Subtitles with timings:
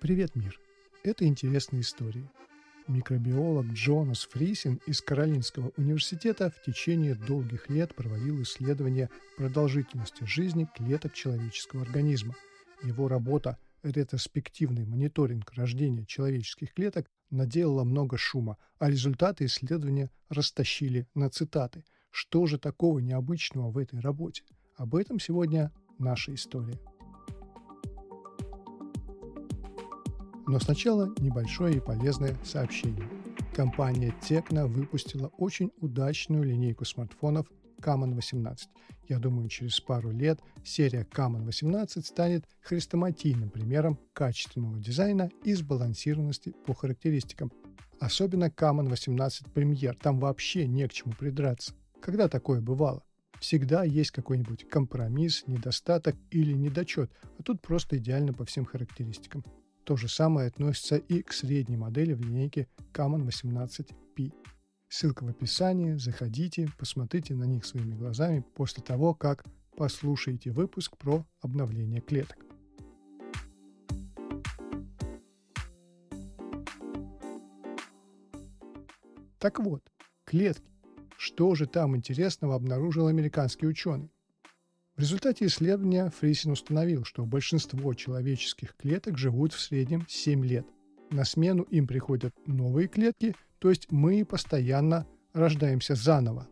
[0.00, 0.60] Привет, мир!
[1.04, 2.28] Это интересные истории.
[2.86, 11.14] Микробиолог Джонас Фрисин из Каролинского университета в течение долгих лет проводил исследования продолжительности жизни клеток
[11.14, 12.34] человеческого организма.
[12.82, 21.30] Его работа «Ретроспективный мониторинг рождения человеческих клеток» наделала много шума, а результаты исследования растащили на
[21.30, 21.84] цитаты.
[22.10, 24.44] Что же такого необычного в этой работе?
[24.76, 26.78] Об этом сегодня наша история.
[30.46, 33.08] Но сначала небольшое и полезное сообщение.
[33.52, 38.68] Компания Tecno выпустила очень удачную линейку смартфонов Common 18.
[39.08, 46.54] Я думаю, через пару лет серия Common 18 станет хрестоматийным примером качественного дизайна и сбалансированности
[46.64, 47.50] по характеристикам.
[47.98, 51.74] Особенно Common 18 Premier, там вообще не к чему придраться.
[52.00, 53.02] Когда такое бывало?
[53.40, 59.44] Всегда есть какой-нибудь компромисс, недостаток или недочет, а тут просто идеально по всем характеристикам.
[59.86, 64.32] То же самое относится и к средней модели в линейке Common 18P.
[64.88, 69.44] Ссылка в описании, заходите, посмотрите на них своими глазами после того, как
[69.76, 72.36] послушаете выпуск про обновление клеток.
[79.38, 79.84] Так вот,
[80.24, 80.68] клетки.
[81.16, 84.10] Что же там интересного обнаружил американский ученый?
[84.96, 90.66] В результате исследования Фрисин установил, что большинство человеческих клеток живут в среднем 7 лет.
[91.10, 96.48] На смену им приходят новые клетки, то есть мы постоянно рождаемся заново.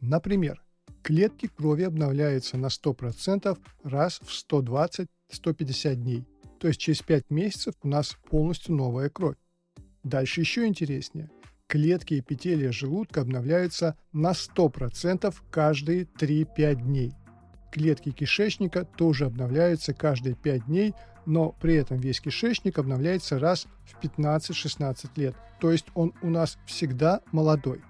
[0.00, 0.62] Например,
[1.02, 6.24] клетки крови обновляются на 100% раз в 120-150 дней,
[6.60, 9.36] то есть через 5 месяцев у нас полностью новая кровь.
[10.04, 11.28] Дальше еще интереснее.
[11.66, 17.12] Клетки эпителия желудка обновляются на 100% каждые 3-5 дней.
[17.70, 20.94] Клетки кишечника тоже обновляются каждые 5 дней,
[21.26, 26.58] но при этом весь кишечник обновляется раз в 15-16 лет, то есть он у нас
[26.66, 27.82] всегда молодой.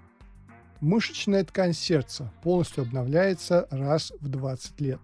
[0.81, 4.99] Мышечная ткань сердца полностью обновляется раз в 20 лет.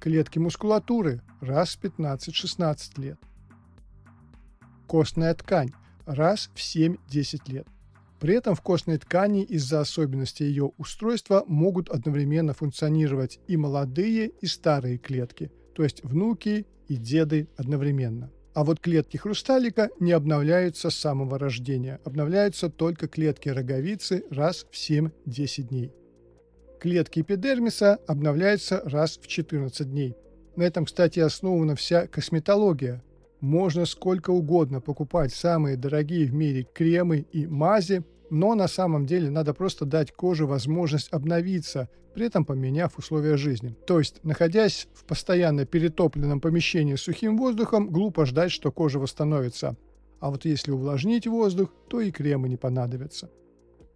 [0.00, 3.18] Клетки мускулатуры раз в 15-16 лет.
[4.86, 5.72] Костная ткань
[6.06, 7.66] раз в 7-10 лет.
[8.20, 14.46] При этом в костной ткани из-за особенностей ее устройства могут одновременно функционировать и молодые, и
[14.46, 18.30] старые клетки, то есть внуки и деды одновременно.
[18.54, 22.00] А вот клетки хрусталика не обновляются с самого рождения.
[22.04, 25.92] Обновляются только клетки роговицы раз в 7-10 дней.
[26.78, 30.14] Клетки эпидермиса обновляются раз в 14 дней.
[30.54, 33.02] На этом, кстати, основана вся косметология.
[33.44, 39.28] Можно сколько угодно покупать самые дорогие в мире кремы и мази, но на самом деле
[39.28, 43.76] надо просто дать коже возможность обновиться, при этом поменяв условия жизни.
[43.86, 49.76] То есть, находясь в постоянно перетопленном помещении с сухим воздухом, глупо ждать, что кожа восстановится.
[50.20, 53.28] А вот если увлажнить воздух, то и кремы не понадобятся.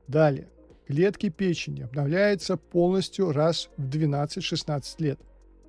[0.08, 0.50] Далее.
[0.86, 5.18] Клетки печени обновляются полностью раз в 12-16 лет.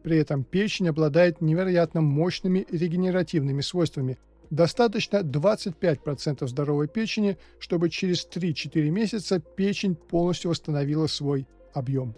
[0.04, 4.18] При этом печень обладает невероятно мощными регенеративными свойствами,
[4.50, 12.16] Достаточно 25% здоровой печени, чтобы через 3-4 месяца печень полностью восстановила свой объем.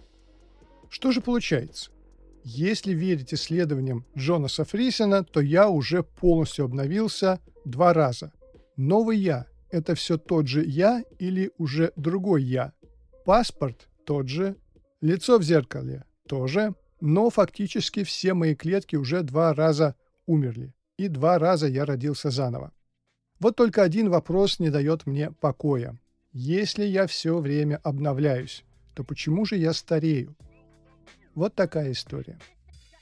[0.89, 1.91] Что же получается?
[2.43, 8.31] Если верить исследованиям Джонаса Фрисена, то я уже полностью обновился два раза.
[8.77, 12.73] Новый я– это все тот же я или уже другой я?
[13.25, 14.55] Паспорт тот же,
[15.01, 19.95] лицо в зеркале тоже, но фактически все мои клетки уже два раза
[20.25, 22.71] умерли и два раза я родился заново.
[23.39, 25.97] Вот только один вопрос не дает мне покоя.
[26.31, 28.63] Если я все время обновляюсь,
[28.93, 30.35] то почему же я старею?
[31.33, 32.37] Вот такая история.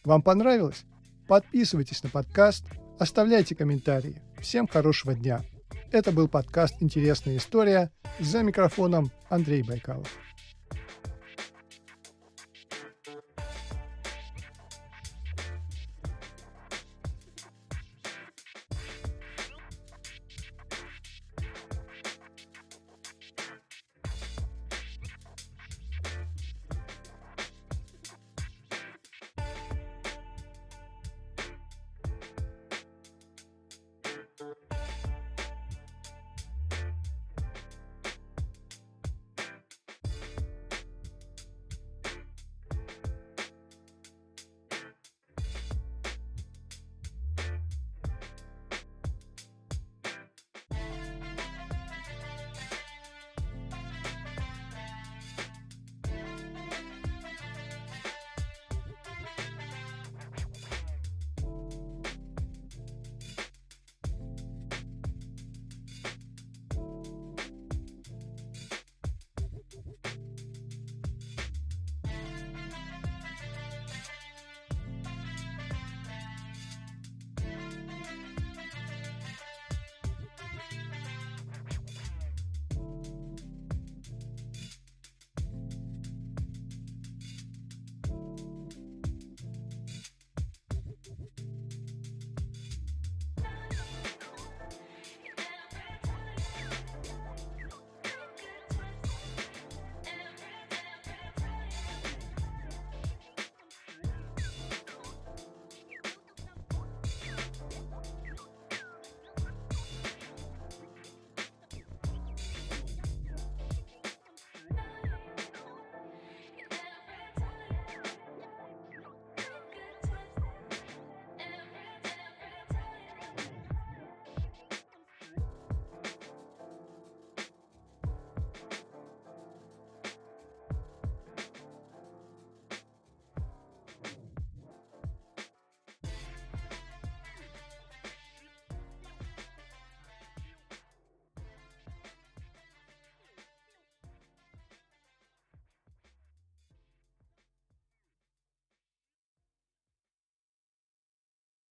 [0.06, 0.86] Вам понравилось?
[1.28, 2.64] Подписывайтесь на подкаст,
[2.98, 4.22] оставляйте комментарии.
[4.40, 5.44] Всем хорошего дня.
[5.92, 10.10] Это был подкаст «Интересная история» за микрофоном Андрей Байкалов.